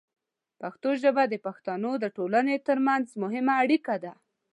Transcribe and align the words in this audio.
پښتو 0.61 0.89
ژبه 1.01 1.23
د 1.29 1.35
پښتنو 1.45 1.91
د 2.03 2.05
ټولنې 2.17 2.55
ترمنځ 2.67 3.05
مهمه 3.23 3.53
اړیکه 3.63 3.95
ده. 4.03 4.13